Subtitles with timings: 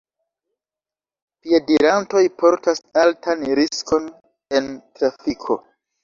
[1.41, 4.07] Piedirantoj portas altan riskon
[4.61, 5.59] en trafiko.